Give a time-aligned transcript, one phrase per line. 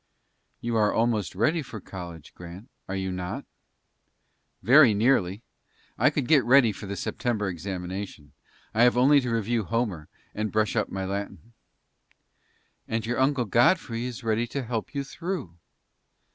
[0.61, 3.45] "You are almost ready for college, Grant, are you not?"
[4.63, 5.43] "Very nearly.
[5.95, 8.33] I could get ready for the September examination.
[8.73, 11.53] I have only to review Homer, and brush up my Latin."
[12.87, 15.55] "And your uncle Godfrey is ready to help you through."